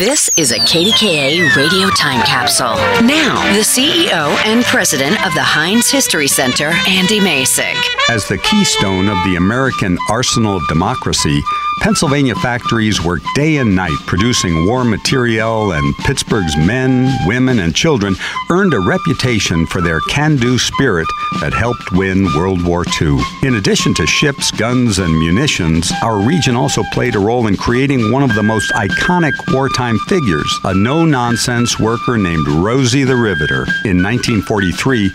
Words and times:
This 0.00 0.30
is 0.38 0.50
a 0.50 0.56
KDKA 0.56 1.54
radio 1.56 1.90
time 1.90 2.24
capsule. 2.24 2.74
Now, 3.06 3.34
the 3.52 3.60
CEO 3.60 4.34
and 4.46 4.64
president 4.64 5.22
of 5.26 5.34
the 5.34 5.42
Heinz 5.42 5.90
History 5.90 6.26
Center, 6.26 6.72
Andy 6.88 7.20
Masich. 7.20 7.76
As 8.08 8.26
the 8.26 8.38
keystone 8.38 9.10
of 9.10 9.22
the 9.26 9.36
American 9.36 9.98
arsenal 10.08 10.56
of 10.56 10.66
democracy, 10.68 11.42
Pennsylvania 11.80 12.34
factories 12.34 13.02
work 13.02 13.22
day 13.34 13.56
and 13.56 13.74
night 13.74 13.96
producing 14.06 14.66
war 14.66 14.84
material, 14.84 15.72
and 15.72 15.94
Pittsburgh's 15.98 16.54
men, 16.54 17.10
women, 17.26 17.58
and 17.58 17.74
children 17.74 18.14
earned 18.50 18.74
a 18.74 18.80
reputation 18.80 19.66
for 19.66 19.80
their 19.80 20.00
can 20.10 20.36
do 20.36 20.58
spirit 20.58 21.06
that 21.40 21.54
helped 21.54 21.90
win 21.92 22.24
World 22.36 22.62
War 22.66 22.84
II. 23.00 23.18
In 23.42 23.54
addition 23.54 23.94
to 23.94 24.06
ships, 24.06 24.50
guns, 24.50 24.98
and 24.98 25.10
munitions, 25.18 25.90
our 26.02 26.20
region 26.20 26.54
also 26.54 26.82
played 26.92 27.14
a 27.14 27.18
role 27.18 27.46
in 27.46 27.56
creating 27.56 28.12
one 28.12 28.22
of 28.22 28.34
the 28.34 28.42
most 28.42 28.70
iconic 28.72 29.32
wartime 29.50 29.89
figures, 29.98 30.60
a 30.64 30.74
no 30.74 31.04
nonsense 31.04 31.78
worker 31.78 32.16
named 32.16 32.46
Rosie 32.46 33.04
the 33.04 33.16
Riveter. 33.16 33.62
In 33.84 34.02
1943, 34.02 35.10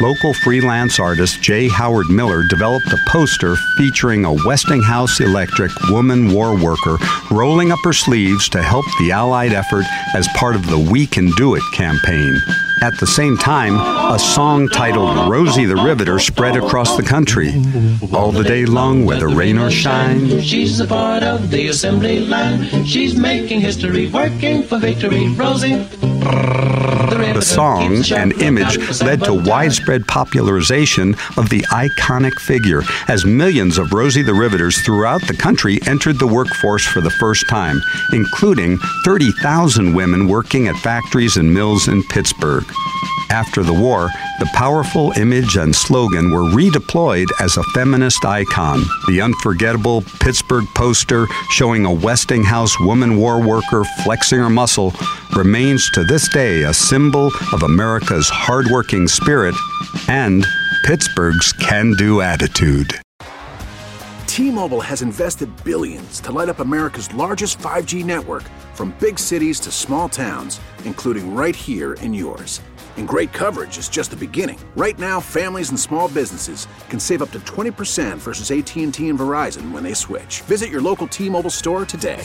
local 0.00 0.34
freelance 0.34 0.98
artist 0.98 1.42
J. 1.42 1.68
Howard 1.68 2.08
Miller 2.10 2.42
developed 2.48 2.92
a 2.92 2.98
poster 3.08 3.56
featuring 3.76 4.24
a 4.24 4.32
Westinghouse 4.46 5.20
Electric 5.20 5.72
woman 5.90 6.32
war 6.32 6.56
worker 6.56 6.98
rolling 7.30 7.72
up 7.72 7.78
her 7.84 7.92
sleeves 7.92 8.48
to 8.50 8.62
help 8.62 8.84
the 8.98 9.12
Allied 9.12 9.52
effort 9.52 9.84
as 10.14 10.28
part 10.36 10.56
of 10.56 10.66
the 10.66 10.78
We 10.78 11.06
Can 11.06 11.30
Do 11.32 11.54
It 11.54 11.62
campaign. 11.72 12.40
At 12.80 12.98
the 12.98 13.06
same 13.06 13.36
time, 13.36 13.74
a 14.12 14.18
song 14.18 14.68
titled 14.68 15.28
Rosie 15.28 15.64
the 15.64 15.74
Riveter 15.74 16.18
spread 16.18 16.56
across 16.56 16.96
the 16.96 17.02
country. 17.02 17.52
All 18.12 18.30
the 18.30 18.44
day 18.44 18.66
long, 18.66 19.04
whether 19.04 19.28
rain 19.28 19.58
or 19.58 19.70
shine. 19.70 20.40
She's 20.40 20.78
a 20.78 20.86
part 20.86 21.24
of 21.24 21.50
the 21.50 21.68
assembly 21.68 22.20
line. 22.20 22.84
She's 22.84 23.16
making 23.16 23.60
history, 23.60 24.08
working 24.08 24.62
for 24.62 24.78
victory. 24.78 25.28
Rosie. 25.28 27.07
The 27.18 27.42
song 27.42 28.04
and 28.14 28.32
image 28.40 28.78
led 29.02 29.24
to 29.24 29.34
widespread 29.34 30.06
popularization 30.06 31.16
of 31.36 31.48
the 31.48 31.62
iconic 31.72 32.38
figure 32.38 32.82
as 33.08 33.24
millions 33.24 33.76
of 33.76 33.92
Rosie 33.92 34.22
the 34.22 34.34
Riveters 34.34 34.80
throughout 34.82 35.26
the 35.26 35.36
country 35.36 35.80
entered 35.88 36.20
the 36.20 36.28
workforce 36.28 36.86
for 36.86 37.00
the 37.00 37.10
first 37.10 37.48
time, 37.48 37.80
including 38.12 38.78
30,000 39.04 39.94
women 39.94 40.28
working 40.28 40.68
at 40.68 40.76
factories 40.76 41.36
and 41.36 41.52
mills 41.52 41.88
in 41.88 42.04
Pittsburgh. 42.04 42.64
After 43.30 43.62
the 43.62 43.74
war, 43.74 44.08
the 44.38 44.48
powerful 44.54 45.12
image 45.18 45.56
and 45.56 45.74
slogan 45.74 46.30
were 46.30 46.44
redeployed 46.44 47.26
as 47.40 47.56
a 47.56 47.62
feminist 47.74 48.24
icon. 48.24 48.82
The 49.06 49.20
unforgettable 49.20 50.02
Pittsburgh 50.20 50.64
poster 50.74 51.26
showing 51.50 51.84
a 51.84 51.92
Westinghouse 51.92 52.78
woman 52.80 53.16
war 53.16 53.42
worker 53.44 53.84
flexing 54.04 54.38
her 54.38 54.48
muscle 54.48 54.92
remains 55.38 55.88
to 55.92 56.02
this 56.02 56.28
day 56.28 56.62
a 56.62 56.74
symbol 56.74 57.30
of 57.52 57.62
America's 57.62 58.28
hardworking 58.28 59.06
spirit 59.06 59.54
and 60.08 60.44
Pittsburgh's 60.84 61.52
can 61.52 61.94
do 61.94 62.20
attitude. 62.20 63.00
T 64.26 64.50
Mobile 64.50 64.80
has 64.80 65.00
invested 65.00 65.48
billions 65.62 66.20
to 66.22 66.32
light 66.32 66.48
up 66.48 66.58
America's 66.58 67.14
largest 67.14 67.58
5G 67.60 68.04
network 68.04 68.42
from 68.74 68.96
big 68.98 69.16
cities 69.16 69.60
to 69.60 69.70
small 69.70 70.08
towns, 70.08 70.60
including 70.84 71.36
right 71.36 71.54
here 71.54 71.94
in 71.94 72.12
yours. 72.12 72.60
And 72.96 73.06
great 73.06 73.32
coverage 73.32 73.78
is 73.78 73.88
just 73.88 74.10
the 74.10 74.16
beginning. 74.16 74.58
Right 74.76 74.98
now, 74.98 75.20
families 75.20 75.68
and 75.70 75.78
small 75.78 76.08
businesses 76.08 76.66
can 76.88 76.98
save 76.98 77.22
up 77.22 77.30
to 77.30 77.38
20% 77.40 78.18
versus 78.18 78.50
AT&T 78.50 79.08
and 79.08 79.18
Verizon 79.18 79.70
when 79.70 79.84
they 79.84 79.94
switch. 79.94 80.40
Visit 80.42 80.68
your 80.68 80.82
local 80.82 81.06
T-Mobile 81.06 81.50
store 81.50 81.84
today. 81.84 82.24